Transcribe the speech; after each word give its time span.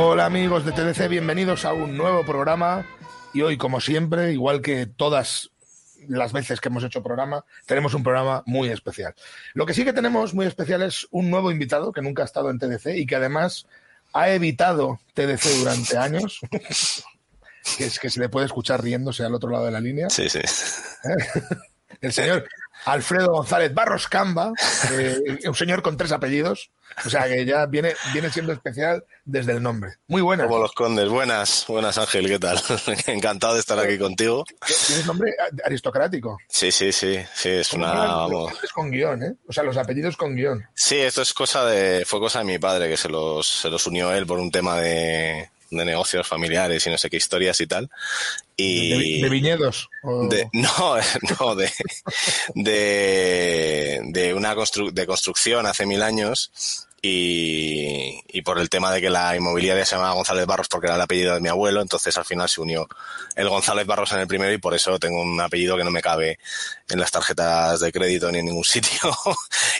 Hola 0.00 0.26
amigos 0.26 0.64
de 0.64 0.70
TDC, 0.70 1.08
bienvenidos 1.08 1.64
a 1.64 1.72
un 1.72 1.96
nuevo 1.96 2.24
programa 2.24 2.86
y 3.34 3.42
hoy 3.42 3.58
como 3.58 3.80
siempre, 3.80 4.32
igual 4.32 4.62
que 4.62 4.86
todas 4.86 5.50
las 6.06 6.32
veces 6.32 6.60
que 6.60 6.68
hemos 6.68 6.84
hecho 6.84 7.02
programa, 7.02 7.44
tenemos 7.66 7.94
un 7.94 8.04
programa 8.04 8.44
muy 8.46 8.68
especial. 8.68 9.16
Lo 9.54 9.66
que 9.66 9.74
sí 9.74 9.84
que 9.84 9.92
tenemos 9.92 10.34
muy 10.34 10.46
especial 10.46 10.82
es 10.82 11.08
un 11.10 11.32
nuevo 11.32 11.50
invitado 11.50 11.90
que 11.90 12.00
nunca 12.00 12.22
ha 12.22 12.26
estado 12.26 12.48
en 12.50 12.60
TDC 12.60 12.94
y 12.94 13.06
que 13.06 13.16
además 13.16 13.66
ha 14.12 14.30
evitado 14.30 15.00
TDC 15.14 15.58
durante 15.58 15.98
años, 15.98 16.42
que 17.76 17.84
es 17.84 17.98
que 17.98 18.08
se 18.08 18.20
le 18.20 18.28
puede 18.28 18.46
escuchar 18.46 18.80
riéndose 18.80 19.24
al 19.24 19.34
otro 19.34 19.50
lado 19.50 19.64
de 19.64 19.72
la 19.72 19.80
línea. 19.80 20.08
Sí, 20.10 20.28
sí. 20.28 20.42
El 22.00 22.12
señor 22.12 22.46
Alfredo 22.84 23.32
González 23.32 23.74
Barros 23.74 24.08
Camba, 24.08 24.52
eh, 24.92 25.20
un 25.46 25.54
señor 25.54 25.82
con 25.82 25.96
tres 25.96 26.12
apellidos, 26.12 26.70
o 27.04 27.10
sea 27.10 27.28
que 27.28 27.44
ya 27.44 27.66
viene, 27.66 27.94
viene 28.12 28.30
siendo 28.30 28.52
especial 28.52 29.04
desde 29.24 29.52
el 29.52 29.62
nombre. 29.62 29.96
Muy 30.06 30.22
buenas. 30.22 30.46
Como 30.46 30.60
los 30.60 30.72
condes. 30.72 31.08
Buenas, 31.08 31.64
buenas 31.68 31.98
Ángel, 31.98 32.26
¿qué 32.26 32.38
tal? 32.38 32.58
Encantado 33.06 33.54
de 33.54 33.60
estar 33.60 33.78
aquí 33.78 33.98
contigo. 33.98 34.44
Tienes 34.86 35.06
nombre 35.06 35.32
aristocrático. 35.64 36.38
Sí, 36.48 36.72
sí, 36.72 36.92
sí, 36.92 37.18
sí, 37.34 37.50
es 37.50 37.72
una, 37.72 37.92
vamos. 37.92 38.52
Con 38.72 38.90
guion, 38.90 39.22
¿eh? 39.22 39.34
O 39.46 39.52
sea, 39.52 39.64
los 39.64 39.76
apellidos 39.76 40.16
con 40.16 40.34
guion. 40.34 40.66
Sí, 40.74 40.96
esto 40.96 41.22
es 41.22 41.34
cosa 41.34 41.64
de, 41.66 42.04
fue 42.04 42.20
cosa 42.20 42.40
de 42.40 42.46
mi 42.46 42.58
padre 42.58 42.88
que 42.88 42.96
se 42.96 43.08
los, 43.08 43.46
se 43.46 43.70
los 43.70 43.86
unió 43.86 44.12
él 44.12 44.26
por 44.26 44.38
un 44.38 44.50
tema 44.50 44.80
de, 44.80 45.50
de 45.70 45.84
negocios 45.84 46.26
familiares 46.26 46.86
y 46.86 46.90
no 46.90 46.98
sé 46.98 47.10
qué 47.10 47.16
historias 47.16 47.60
y 47.60 47.66
tal. 47.66 47.90
Y 48.60 49.20
De, 49.20 49.22
de 49.22 49.28
viñedos. 49.30 49.88
o- 50.02 50.26
de- 50.28 50.50
no, 50.52 50.68
no, 51.40 51.54
de, 51.54 51.70
de, 52.54 54.00
de 54.04 54.34
una 54.34 54.54
constru- 54.54 54.90
de 54.92 55.06
construcción 55.06 55.64
hace 55.66 55.86
mil 55.86 56.02
años 56.02 56.50
y, 57.00 58.20
y 58.26 58.42
por 58.42 58.58
el 58.58 58.68
tema 58.68 58.92
de 58.92 59.00
que 59.00 59.10
la 59.10 59.36
inmobiliaria 59.36 59.84
se 59.84 59.94
llamaba 59.94 60.14
González 60.14 60.44
Barros 60.46 60.66
porque 60.68 60.88
era 60.88 60.96
el 60.96 61.00
apellido 61.00 61.34
de 61.34 61.40
mi 61.40 61.48
abuelo, 61.48 61.80
entonces 61.80 62.18
al 62.18 62.24
final 62.24 62.48
se 62.48 62.60
unió 62.60 62.88
el 63.36 63.48
González 63.48 63.86
Barros 63.86 64.10
en 64.12 64.18
el 64.18 64.26
primero 64.26 64.52
y 64.52 64.58
por 64.58 64.74
eso 64.74 64.98
tengo 64.98 65.22
un 65.22 65.40
apellido 65.40 65.76
que 65.76 65.84
no 65.84 65.92
me 65.92 66.02
cabe 66.02 66.40
en 66.88 66.98
las 66.98 67.12
tarjetas 67.12 67.78
de 67.78 67.92
crédito 67.92 68.32
ni 68.32 68.38
en 68.40 68.46
ningún 68.46 68.64
sitio 68.64 68.98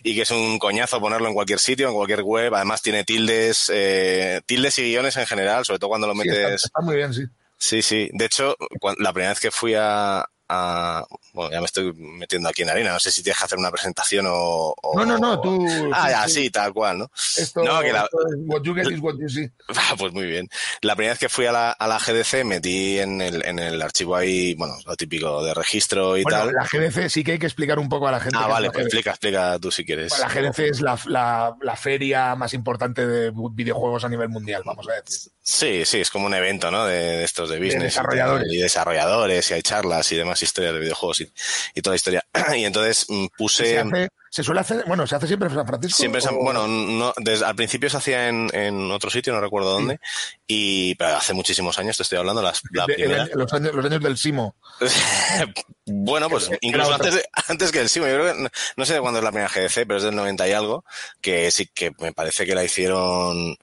y 0.05 0.15
que 0.15 0.22
es 0.22 0.31
un 0.31 0.59
coñazo 0.61 1.00
ponerlo 1.00 1.27
en 1.27 1.34
cualquier 1.34 1.59
sitio, 1.59 1.88
en 1.88 1.94
cualquier 1.94 2.22
web, 2.22 2.55
además 2.55 2.81
tiene 2.83 3.03
tildes, 3.03 3.69
eh, 3.75 4.41
tildes 4.47 4.78
y 4.78 4.83
guiones 4.84 5.17
en 5.17 5.27
general, 5.27 5.65
sobre 5.65 5.81
todo 5.81 5.88
cuando 5.91 6.06
lo 6.06 6.15
Sí, 6.15 6.28
está, 6.28 6.41
metes... 6.43 6.65
está 6.67 6.81
muy 6.81 6.94
bien, 6.94 7.12
sí. 7.12 7.22
Sí, 7.59 7.83
sí. 7.83 8.09
De 8.13 8.27
hecho, 8.27 8.57
la 8.99 9.13
primera 9.13 9.31
vez 9.33 9.41
que 9.41 9.51
fui 9.51 9.75
a, 9.75 10.25
a- 10.49 11.05
Bueno, 11.33 11.51
ya 11.53 11.61
me 11.61 11.67
estoy 11.67 11.93
metiendo 11.95 12.49
aquí 12.49 12.63
en 12.63 12.71
arena. 12.71 12.93
No 12.93 12.99
sé 12.99 13.11
si 13.13 13.23
tienes 13.23 13.39
que 13.39 13.45
hacer 13.45 13.59
una 13.59 13.71
presentación 13.71 14.27
o... 14.29 14.75
o- 14.83 14.93
No, 14.97 15.05
no, 15.05 15.19
no, 15.19 15.41
tú. 15.41 15.67
Ah, 15.93 16.07
sí, 16.07 16.11
ya, 16.11 16.29
sí. 16.29 16.51
tal 16.51 16.73
cual, 16.73 16.99
¿no? 16.99 17.11
Esto, 17.37 17.63
No, 17.63 17.81
que 17.81 17.93
la- 17.93 18.05
esto 18.05 18.19
es 18.29 18.35
what 18.47 18.63
you 18.63 18.75
get 18.75 18.91
is 18.91 19.01
what 19.01 19.15
you 19.19 19.29
see. 19.29 19.51
Ah, 19.77 19.95
pues 19.99 20.13
muy 20.13 20.27
bien. 20.27 20.49
La 20.83 20.97
primera 20.97 21.13
vez 21.13 21.19
que 21.21 21.29
fui 21.29 21.47
a 21.47 21.53
la, 21.53 21.71
a 21.73 21.87
la 21.87 21.99
GDC 21.99 22.45
metí 22.45 22.99
en 22.99 23.21
el, 23.21 23.45
en 23.47 23.59
el 23.59 23.81
archivo 23.83 24.17
ahí, 24.17 24.55
bueno, 24.55 24.75
lo 24.87 24.97
típico 24.97 25.43
de 25.45 25.55
registro 25.55 26.17
y 26.17 26.23
Bueno, 26.23 26.39
tal. 26.39 26.53
la 26.55 26.65
GDC 26.71 27.09
sí 27.09 27.23
que 27.25 27.33
hay 27.33 27.39
que 27.39 27.47
explicar 27.47 27.79
un 27.79 27.89
poco 27.89 28.09
a 28.09 28.13
la 28.13 28.21
gente. 28.21 28.37
Ah, 28.41 28.47
vale, 28.47 28.71
pues 28.71 28.87
explica, 28.87 29.11
explica 29.11 29.59
tú 29.59 29.71
si 29.71 29.85
quieres. 29.85 30.11
Bueno, 30.11 30.27
la 30.27 30.49
GDC 30.51 30.59
es 30.71 30.81
la, 30.81 30.99
la- 31.07 31.55
la 31.61 31.77
feria 31.77 32.35
más 32.35 32.55
importante 32.55 33.07
de 33.07 33.33
videojuegos 33.53 34.05
a 34.05 34.09
nivel 34.09 34.29
mundial, 34.29 34.63
vamos 34.65 34.87
a 34.89 34.95
decir. 34.95 35.31
Sí, 35.43 35.85
sí, 35.87 36.01
es 36.01 36.11
como 36.11 36.27
un 36.27 36.35
evento, 36.35 36.71
¿no? 36.71 36.85
De, 36.85 36.95
de 36.99 37.25
estos 37.25 37.49
de 37.49 37.59
business. 37.59 37.85
desarrolladores. 37.85 38.53
Y, 38.53 38.59
desarrolladores, 38.59 39.51
y 39.51 39.55
hay 39.55 39.63
charlas 39.63 40.13
y 40.13 40.17
demás 40.17 40.38
historias 40.43 40.72
de 40.75 40.81
videojuegos 40.81 41.21
y, 41.21 41.32
y 41.75 41.82
toda 41.82 41.93
la 41.93 41.97
historia. 41.97 42.25
Y 42.56 42.65
entonces 42.65 43.06
mm, 43.09 43.26
puse... 43.37 43.65
Se, 43.65 43.78
hace- 43.78 44.09
se 44.31 44.43
suele 44.44 44.60
hacer, 44.60 44.84
bueno, 44.87 45.06
se 45.06 45.16
hace 45.16 45.26
siempre 45.26 45.49
en 45.49 45.54
San 45.54 45.66
Francisco. 45.66 45.97
Siempre, 45.97 46.21
bueno, 46.43 46.69
no, 46.69 47.15
desde, 47.16 47.47
al 47.47 47.56
principio 47.56 47.88
se 47.88 47.97
hacía 47.97 48.28
en, 48.28 48.50
en 48.53 48.91
otro 48.91 49.09
sitio, 49.09 49.32
no 49.32 49.41
recuerdo 49.41 49.71
dónde, 49.72 50.00
y 50.47 50.94
pero 50.97 51.16
hace 51.16 51.32
muchísimos 51.32 51.78
años 51.78 51.97
te 51.97 52.03
estoy 52.03 52.19
hablando, 52.19 52.43
las, 52.43 52.60
la 52.72 52.84
de- 52.84 52.93
el 52.93 53.00
primera. 53.00 53.22
año- 53.22 53.32
los, 53.37 53.53
años, 53.54 53.75
los 53.75 53.84
años 53.87 54.03
del 54.03 54.19
Simo. 54.19 54.54
bueno, 55.87 56.28
pues 56.28 56.50
incluso 56.60 56.93
antes, 56.93 57.22
antes 57.49 57.72
que 57.72 57.81
el 57.81 57.88
Simo, 57.88 58.06
yo 58.06 58.15
creo 58.15 58.34
que, 58.34 58.43
no, 58.43 58.49
no 58.76 58.84
sé 58.84 58.94
de 58.94 59.00
cuándo 59.00 59.19
es 59.19 59.25
la 59.25 59.31
primera 59.32 59.49
GDC, 59.50 59.87
pero 59.87 59.97
es 59.97 60.03
del 60.03 60.15
90 60.15 60.47
y 60.49 60.53
algo, 60.53 60.84
que 61.20 61.50
sí 61.50 61.66
que 61.72 61.93
me 61.99 62.12
parece 62.12 62.44
que 62.47 62.55
la 62.55 62.65
hicieron 62.65 63.56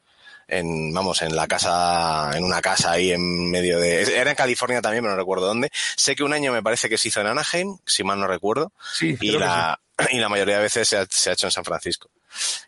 en, 0.47 0.93
vamos, 0.93 1.21
en 1.21 1.35
la 1.35 1.47
casa, 1.47 2.31
en 2.35 2.43
una 2.43 2.61
casa 2.61 2.91
ahí 2.91 3.11
en 3.11 3.49
medio 3.51 3.79
de, 3.79 4.01
era 4.03 4.29
en 4.31 4.35
California 4.35 4.81
también, 4.81 5.03
pero 5.03 5.13
no 5.13 5.19
recuerdo 5.19 5.47
dónde. 5.47 5.69
Sé 5.95 6.15
que 6.15 6.23
un 6.23 6.33
año 6.33 6.51
me 6.53 6.63
parece 6.63 6.89
que 6.89 6.97
se 6.97 7.07
hizo 7.09 7.21
en 7.21 7.27
Anaheim, 7.27 7.77
si 7.85 8.03
mal 8.03 8.19
no 8.19 8.27
recuerdo, 8.27 8.71
Sí, 8.93 9.17
y 9.21 9.31
la, 9.31 9.79
y 10.11 10.17
la 10.17 10.29
mayoría 10.29 10.57
de 10.57 10.63
veces 10.63 10.87
se 10.87 10.97
ha, 10.97 11.05
se 11.09 11.29
ha 11.29 11.33
hecho 11.33 11.47
en 11.47 11.51
San 11.51 11.65
Francisco. 11.65 12.09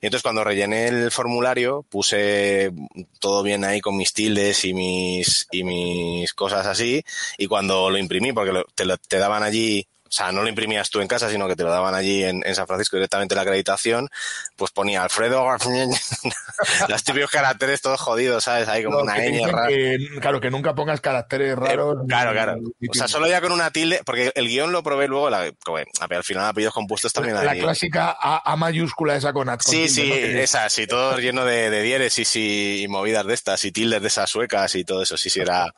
Y 0.02 0.06
entonces 0.06 0.24
cuando 0.24 0.46
rellené 0.46 0.88
el 0.88 1.12
formulario 1.12 1.84
puse 1.90 2.72
todo 3.20 3.44
bien 3.44 3.66
ahí 3.66 3.82
con 3.82 3.98
mis 3.98 4.14
tildes 4.14 4.64
y 4.64 4.74
mis, 4.74 5.46
y 5.52 5.64
mis 5.66 6.34
cosas 6.34 6.66
así. 6.68 7.04
Y 7.38 7.48
cuando 7.48 7.90
lo 7.90 7.98
imprimí, 7.98 8.32
porque 8.32 8.54
lo- 8.54 8.66
te, 8.76 8.86
lo- 8.86 8.98
te 8.98 9.18
daban 9.18 9.44
allí, 9.44 9.86
o 10.08 10.12
sea, 10.12 10.32
no 10.32 10.42
lo 10.42 10.50
imprimías 10.50 10.90
tú 10.90 11.00
en 11.02 11.08
casa, 11.08 11.30
sino 11.30 11.48
que 11.48 11.56
te 11.56 11.64
lo 11.64 11.70
daban 11.70 11.94
allí 11.96 12.24
en, 12.24 12.42
en 12.46 12.56
San 12.56 12.68
Francisco 12.68 12.96
directamente 12.98 13.36
la 13.36 13.42
acreditación, 13.42 14.10
pues 14.56 14.72
ponía 14.72 15.04
Alfredo, 15.04 15.46
los 16.88 17.04
típicos 17.04 17.30
caracteres 17.30 17.82
todos 17.82 18.00
jodidos, 18.00 18.44
¿sabes? 18.44 18.68
Ahí 18.68 18.84
como 18.84 18.98
No, 18.98 19.04
una 19.04 19.18
ñ 19.18 19.46
rara. 19.52 19.68
que, 19.68 19.98
claro, 20.20 20.40
que 20.42 20.50
nunca 20.50 20.74
pongas 20.76 21.02
caracteres 21.02 21.56
raros. 21.56 21.98
Eh, 22.02 22.06
Claro, 22.08 22.30
ni- 22.32 22.36
claro. 22.36 22.56
ni- 22.80 22.90
O 22.90 22.94
sea, 22.94 23.08
solo 23.08 23.28
ya 23.28 23.42
con 23.42 23.52
una 23.52 23.72
tilde, 23.72 24.02
porque 24.06 24.32
el 24.36 24.48
guion 24.48 24.72
lo 24.72 24.84
probé 24.84 25.08
luego, 25.08 25.30
la, 25.30 25.42
al 25.42 26.24
final 26.24 26.46
apellidos 26.46 26.74
compuestos 26.74 27.14
también 27.14 27.36
la, 27.36 27.44
la 27.44 27.52
hay. 27.52 27.60
clásica 27.60 28.16
A, 28.20 28.52
A 28.52 28.56
mayúscula 28.56 29.16
esa 29.16 29.34
con, 29.34 29.48
con 29.48 29.60
Sí, 29.60 29.88
tilde, 29.88 29.90
sí, 29.90 30.40
esa, 30.40 30.70
sí, 30.70 30.88
todo 30.88 31.18
lleno 31.20 31.46
de, 31.46 31.70
de 31.70 31.82
diéresis 31.82 32.36
y, 32.36 32.84
y 32.84 32.88
movidas 32.88 33.26
de 33.26 33.34
estas, 33.34 33.64
y 33.66 33.72
tildes 33.72 34.02
de 34.02 34.08
esas 34.08 34.30
suecas 34.30 34.74
y 34.76 34.84
todo 34.84 35.04
eso, 35.04 35.18
sí, 35.18 35.30
sí, 35.30 35.40
era, 35.42 35.74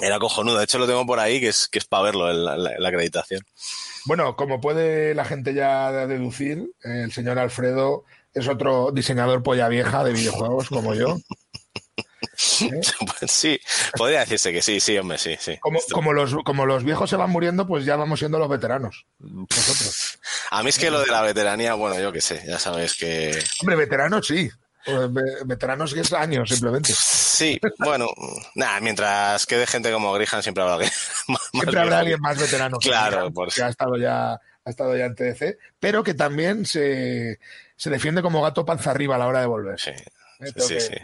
era 0.00 0.18
cojonudo. 0.18 0.58
De 0.58 0.64
hecho, 0.64 0.78
lo 0.78 0.86
tengo 0.86 1.06
por 1.06 1.18
ahí, 1.20 1.40
que 1.40 1.48
es, 1.48 1.68
que 1.68 1.78
es 1.78 1.84
para 1.86 2.04
verlo, 2.04 2.30
el- 2.30 2.44
la, 2.44 2.56
la 2.56 2.88
acreditación. 2.88 3.40
Bueno, 4.04 4.36
como 4.36 4.60
puede 4.60 5.14
la 5.14 5.24
gente 5.24 5.52
ya 5.54 5.90
deducir, 6.06 6.70
el 6.82 7.12
señor 7.12 7.38
Alfredo 7.38 8.04
es 8.34 8.46
otro 8.48 8.90
diseñador 8.92 9.42
polla 9.42 9.68
vieja 9.68 10.04
de 10.04 10.12
videojuegos 10.12 10.68
como 10.68 10.94
yo. 10.94 11.16
Pues 13.18 13.30
sí, 13.30 13.58
podría 13.96 14.20
decirse 14.20 14.52
que 14.52 14.60
sí, 14.60 14.78
sí, 14.80 14.96
hombre, 14.98 15.16
sí, 15.18 15.36
sí. 15.40 15.56
Como, 15.60 15.78
como, 15.92 16.12
los, 16.12 16.34
como 16.44 16.66
los 16.66 16.84
viejos 16.84 17.08
se 17.08 17.16
van 17.16 17.30
muriendo, 17.30 17.66
pues 17.66 17.84
ya 17.84 17.96
vamos 17.96 18.18
siendo 18.18 18.38
los 18.38 18.48
veteranos. 18.48 19.06
Nosotros. 19.18 20.18
A 20.50 20.62
mí 20.62 20.68
es 20.68 20.78
que 20.78 20.90
lo 20.90 21.00
de 21.00 21.06
la 21.10 21.22
veteranía, 21.22 21.74
bueno, 21.74 21.98
yo 21.98 22.12
qué 22.12 22.20
sé, 22.20 22.42
ya 22.46 22.58
sabes 22.58 22.94
que... 22.96 23.38
Hombre, 23.60 23.76
veteranos 23.76 24.26
sí. 24.26 24.50
Pues, 24.84 25.12
ve- 25.12 25.22
Veteranos 25.46 25.94
que 25.94 26.00
es 26.00 26.12
años, 26.12 26.48
simplemente. 26.50 26.92
Sí, 27.36 27.60
bueno, 27.78 28.08
nada, 28.54 28.80
mientras 28.80 29.44
quede 29.46 29.66
gente 29.66 29.92
como 29.92 30.12
Grihan 30.12 30.42
siempre 30.42 30.62
habrá 30.62 30.74
alguien 30.76 30.92
más 31.28 31.42
Siempre 31.52 31.80
habrá 31.80 31.98
alguien 32.00 32.20
más 32.20 32.38
veterano. 32.38 32.78
Claro, 32.78 33.30
por 33.32 33.52
que 33.52 33.62
ha 33.62 33.68
estado 33.68 33.96
ya 33.96 34.32
ha 34.34 34.70
estado 34.70 34.96
ya 34.96 35.04
en 35.04 35.14
TDC, 35.14 35.58
pero 35.78 36.02
que 36.02 36.14
también 36.14 36.66
se, 36.66 37.38
se 37.76 37.90
defiende 37.90 38.22
como 38.22 38.42
gato 38.42 38.64
panza 38.64 38.90
arriba 38.90 39.14
a 39.14 39.18
la 39.18 39.26
hora 39.28 39.40
de 39.40 39.46
volver. 39.46 39.78
Sí, 39.78 39.92
sí, 40.40 40.52
que- 40.54 40.80
sí. 40.80 40.94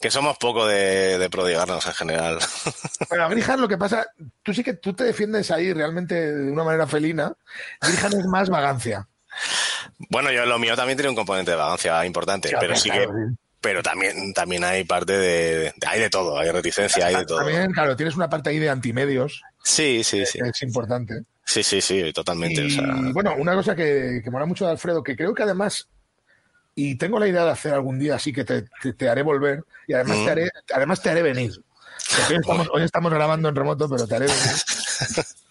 Que 0.00 0.10
somos 0.12 0.38
poco 0.38 0.66
de, 0.66 1.18
de 1.18 1.28
prodigarnos 1.30 1.84
en 1.86 1.94
general. 1.94 2.38
Bueno, 3.08 3.28
Grihan 3.30 3.60
lo 3.60 3.68
que 3.68 3.76
pasa, 3.76 4.06
tú 4.42 4.54
sí 4.54 4.62
que 4.62 4.74
tú 4.74 4.94
te 4.94 5.04
defiendes 5.04 5.50
ahí 5.50 5.72
realmente 5.72 6.14
de 6.32 6.50
una 6.52 6.62
manera 6.64 6.86
felina. 6.86 7.32
Grihan 7.80 8.12
es 8.20 8.26
más 8.26 8.48
vagancia. 8.48 9.08
Bueno, 10.08 10.30
yo 10.30 10.46
lo 10.46 10.58
mío 10.58 10.76
también 10.76 10.96
tiene 10.96 11.10
un 11.10 11.16
componente 11.16 11.50
de 11.50 11.56
vagancia 11.56 12.04
importante, 12.06 12.54
pero 12.60 12.76
sí 12.76 12.90
claro, 12.90 13.12
que, 13.12 13.18
sí. 13.28 13.36
Pero 13.62 13.82
también, 13.82 14.34
también 14.34 14.62
hay 14.64 14.84
parte 14.84 15.16
de, 15.16 15.72
hay 15.86 16.00
de 16.00 16.10
todo, 16.10 16.38
hay 16.38 16.50
reticencia, 16.50 17.06
hay 17.06 17.16
de 17.16 17.24
todo. 17.24 17.38
También, 17.38 17.72
claro, 17.72 17.96
tienes 17.96 18.14
una 18.16 18.28
parte 18.28 18.50
ahí 18.50 18.58
de 18.58 18.68
antimedios 18.68 19.40
Sí, 19.62 20.02
sí, 20.04 20.26
sí, 20.26 20.40
es 20.44 20.62
importante. 20.62 21.22
sí, 21.46 21.62
sí, 21.62 21.80
sí, 21.80 22.12
totalmente. 22.12 22.60
Y 22.62 22.66
o 22.66 22.70
sea, 22.70 22.94
bueno, 23.14 23.34
una 23.38 23.54
cosa 23.54 23.74
que, 23.74 24.20
que 24.22 24.30
mola 24.30 24.44
mucho 24.44 24.66
de 24.66 24.72
Alfredo, 24.72 25.02
que 25.02 25.16
creo 25.16 25.32
que 25.34 25.44
además, 25.44 25.88
y 26.74 26.96
tengo 26.96 27.18
la 27.20 27.28
idea 27.28 27.44
de 27.44 27.50
hacer 27.52 27.72
algún 27.72 27.98
día 27.98 28.16
así 28.16 28.32
que 28.32 28.44
te, 28.44 28.62
te- 28.82 28.92
te 28.94 29.08
haré 29.08 29.22
volver 29.22 29.64
y 29.86 29.94
además, 29.94 30.18
Mm. 30.18 30.24
te 30.24 30.30
haré, 30.32 30.50
además 30.74 31.00
te 31.02 31.10
haré 31.10 31.22
venir. 31.22 31.52
Hoy, 32.28 32.36
estamos, 32.40 32.68
hoy 32.72 32.82
estamos 32.82 33.12
grabando 33.12 33.48
en 33.48 33.54
remoto, 33.56 33.88
pero 33.88 34.06
te 34.06 34.16
haré 34.16 34.26
venir. 34.26 34.42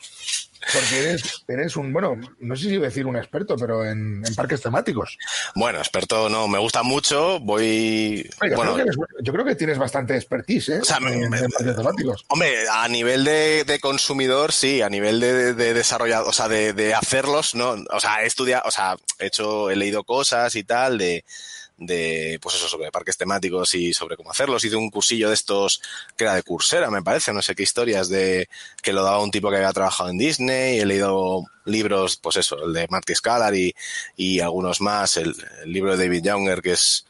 Porque 0.73 0.99
eres, 1.09 1.43
eres 1.47 1.75
un, 1.75 1.91
bueno, 1.93 2.19
no 2.39 2.55
sé 2.55 2.69
si 2.69 2.77
decir 2.77 3.05
un 3.05 3.17
experto, 3.17 3.55
pero 3.57 3.85
en, 3.85 4.23
en 4.25 4.35
parques 4.35 4.61
temáticos. 4.61 5.17
bueno, 5.55 5.79
experto 5.79 6.29
no, 6.29 6.47
me 6.47 6.57
gusta 6.59 6.83
mucho, 6.83 7.39
voy, 7.39 8.29
bueno, 8.39 8.73
creo 8.73 8.75
que 8.75 8.81
eres- 8.83 8.95
yo 9.23 9.33
creo 9.33 9.45
que 9.45 9.55
tienes 9.55 9.77
bastante 9.77 10.15
expertise 10.15 10.69
¿eh? 10.69 10.79
O 10.81 10.85
sea, 10.85 10.99
me- 10.99 11.13
en, 11.13 11.29
me- 11.29 11.39
en 11.39 11.51
parques 11.51 11.75
temáticos. 11.75 12.25
Hombre, 12.29 12.53
a 12.69 12.87
nivel 12.87 13.23
de, 13.23 13.63
de 13.65 13.79
consumidor, 13.79 14.51
sí, 14.51 14.81
a 14.81 14.89
nivel 14.89 15.19
de, 15.19 15.53
de 15.53 15.73
desarrollador, 15.73 16.27
o 16.27 16.33
sea, 16.33 16.47
de, 16.47 16.73
de 16.73 16.93
hacerlos, 16.93 17.55
no, 17.55 17.75
o 17.89 17.99
sea, 17.99 18.23
he 18.23 18.27
estudiado, 18.27 18.63
o 18.65 18.71
sea, 18.71 18.95
he 19.19 19.27
hecho, 19.27 19.69
he 19.69 19.75
leído 19.75 20.03
cosas 20.03 20.55
y 20.55 20.63
tal 20.63 20.97
de, 20.97 21.23
de, 21.81 22.37
pues 22.41 22.55
eso, 22.55 22.67
sobre 22.67 22.91
parques 22.91 23.17
temáticos 23.17 23.73
y 23.73 23.91
sobre 23.91 24.15
cómo 24.15 24.31
hacerlos. 24.31 24.63
Hice 24.63 24.75
un 24.75 24.91
cursillo 24.91 25.29
de 25.29 25.33
estos 25.33 25.81
que 26.15 26.25
era 26.25 26.35
de 26.35 26.43
Coursera, 26.43 26.91
me 26.91 27.01
parece, 27.01 27.33
no 27.33 27.41
sé 27.41 27.55
qué 27.55 27.63
historias 27.63 28.07
de, 28.07 28.47
que 28.81 28.93
lo 28.93 29.03
daba 29.03 29.21
un 29.21 29.31
tipo 29.31 29.49
que 29.49 29.57
había 29.57 29.73
trabajado 29.73 30.09
en 30.11 30.17
Disney, 30.19 30.79
he 30.79 30.85
leído 30.85 31.43
libros, 31.65 32.17
pues 32.17 32.37
eso, 32.37 32.63
el 32.63 32.73
de 32.73 32.87
Marty 32.89 33.15
Scalar 33.15 33.53
y, 33.55 34.39
algunos 34.39 34.79
más, 34.79 35.17
el, 35.17 35.35
el 35.63 35.73
libro 35.73 35.97
de 35.97 36.05
David 36.05 36.23
Younger 36.23 36.61
que 36.61 36.73
es, 36.73 37.05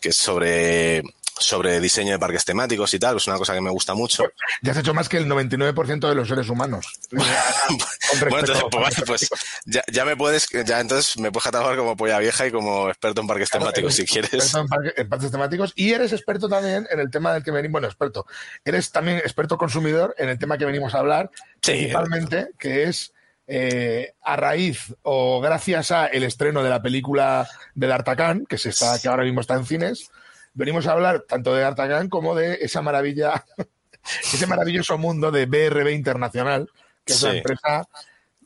que 0.00 0.10
es 0.10 0.16
sobre, 0.16 1.02
sobre 1.40 1.80
diseño 1.80 2.12
de 2.12 2.18
parques 2.18 2.44
temáticos 2.44 2.94
y 2.94 2.98
tal, 2.98 3.16
es 3.16 3.26
una 3.26 3.36
cosa 3.36 3.54
que 3.54 3.60
me 3.60 3.70
gusta 3.70 3.94
mucho. 3.94 4.24
Ya 4.62 4.72
has 4.72 4.78
hecho 4.78 4.94
más 4.94 5.08
que 5.08 5.16
el 5.16 5.26
99% 5.26 6.08
de 6.08 6.14
los 6.14 6.28
seres 6.28 6.48
humanos. 6.48 6.86
Bueno, 8.28 8.38
entonces, 8.40 8.64
pues, 9.06 9.28
pues 9.28 9.30
ya, 9.66 9.82
ya 9.90 10.04
me 10.04 10.16
puedes, 10.16 10.48
ya 10.66 10.80
entonces 10.80 11.16
me 11.18 11.30
puedes 11.30 11.44
catalogar 11.44 11.76
como 11.76 11.96
polla 11.96 12.18
vieja 12.18 12.46
y 12.46 12.50
como 12.50 12.88
experto 12.88 13.20
en 13.20 13.26
parques 13.28 13.50
temáticos, 13.50 13.94
si 13.94 14.02
Eres 14.02 14.10
quieres. 14.12 14.32
Experto 14.34 14.58
en, 14.60 14.66
parque- 14.68 14.94
en 15.00 15.08
parques 15.08 15.30
temáticos 15.30 15.72
y 15.76 15.92
eres 15.92 16.12
experto 16.12 16.48
también 16.48 16.88
en 16.90 16.98
el 16.98 17.08
tema 17.10 17.32
del 17.32 17.44
que 17.44 17.52
venimos, 17.52 17.72
bueno, 17.72 17.86
experto, 17.86 18.26
eres 18.64 18.90
también 18.90 19.18
experto 19.18 19.56
consumidor 19.56 20.14
en 20.18 20.28
el 20.28 20.38
tema 20.40 20.58
que 20.58 20.64
venimos 20.64 20.94
a 20.94 20.98
hablar, 20.98 21.30
Sí. 21.62 21.72
principalmente, 21.72 22.48
que 22.58 22.84
es 22.84 23.12
eh, 23.46 24.12
a 24.22 24.34
raíz 24.36 24.94
o 25.02 25.40
gracias 25.40 25.90
a 25.92 26.06
el 26.06 26.24
estreno 26.24 26.62
de 26.64 26.70
la 26.70 26.82
película 26.82 27.48
de 27.74 27.86
D'Artagnan, 27.86 28.44
que 28.46 28.58
se 28.58 28.70
está, 28.70 28.98
que 29.00 29.08
ahora 29.08 29.22
mismo 29.24 29.40
está 29.40 29.54
en 29.54 29.66
cines, 29.66 30.10
venimos 30.54 30.86
a 30.86 30.92
hablar 30.92 31.24
tanto 31.28 31.54
de 31.54 31.62
D'Artagnan 31.62 32.08
como 32.08 32.34
de 32.34 32.58
esa 32.62 32.82
maravilla, 32.82 33.44
ese 34.32 34.46
maravilloso 34.46 34.98
mundo 34.98 35.30
de 35.30 35.46
BRB 35.46 35.90
Internacional, 35.92 36.68
que 37.04 37.12
es 37.12 37.22
la 37.22 37.30
Sí. 37.32 37.36
empresa 37.38 37.84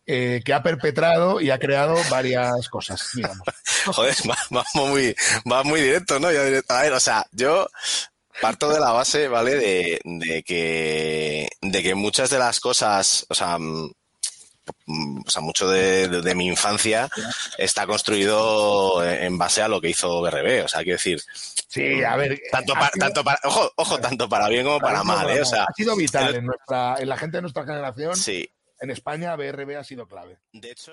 eh, 0.07 0.43
que 0.45 0.53
ha 0.53 0.63
perpetrado 0.63 1.41
y 1.41 1.51
ha 1.51 1.59
creado 1.59 1.97
varias 2.11 2.69
cosas, 2.69 3.09
digamos. 3.15 3.39
Joder, 3.87 4.15
va- 4.29 4.37
vamos 4.51 4.91
muy, 4.91 5.15
va 5.51 5.63
muy 5.65 5.81
directo, 5.81 6.21
¿no? 6.21 6.29
A 6.29 6.83
ver, 6.83 6.93
o 6.93 7.01
sea, 7.01 7.25
yo 7.33 7.67
parto 8.43 8.69
de 8.71 8.81
la 8.81 8.93
base, 8.93 9.29
¿vale? 9.29 9.55
De, 9.57 10.01
de 10.05 10.43
que, 10.43 11.49
de 11.63 11.83
que 11.83 11.95
muchas 11.95 12.29
de 12.29 12.39
las 12.39 12.61
cosas, 12.61 13.25
o 13.31 13.35
sea, 13.35 13.57
mm, 13.59 13.93
o 14.87 15.31
sea, 15.31 15.43
mucho 15.43 15.69
de, 15.69 16.09
de- 16.09 16.23
de 16.23 16.35
mi 16.35 16.47
infancia 16.47 17.09
está 17.59 17.87
construido 17.87 19.05
en 19.05 19.37
base 19.39 19.63
a 19.63 19.69
lo 19.69 19.81
que 19.81 19.91
hizo 19.91 20.21
BRB, 20.23 20.65
o 20.65 20.69
sea, 20.69 20.83
quiero 20.83 20.97
decir, 20.99 21.21
Sí, 21.69 22.03
a 22.05 22.17
ver. 22.17 22.41
tanto 22.51 22.75
para, 22.75 22.91
sido- 22.91 23.05
tanto 23.07 23.25
para, 23.25 23.39
ojo, 23.45 23.73
ojo, 23.77 23.99
tanto 23.99 24.29
para 24.29 24.49
bien 24.49 24.65
como 24.65 24.79
para 24.81 25.03
mal, 25.05 25.29
¿eh? 25.31 25.43
O 25.43 25.45
sea, 25.45 25.65
ha 25.65 25.73
sido 25.75 25.97
vital 25.97 26.29
el- 26.31 26.35
en, 26.37 26.47
nuestra, 26.47 26.97
en 26.99 27.09
la 27.09 27.17
gente 27.17 27.39
de 27.39 27.43
nuestra 27.43 27.65
generación. 27.65 28.17
sí. 28.17 28.49
En 28.81 28.91
España, 28.91 29.35
BRB 29.37 29.77
ha 29.79 29.85
sido 29.85 30.07
clave. 30.07 30.39
De 30.53 30.71
hecho, 30.73 30.93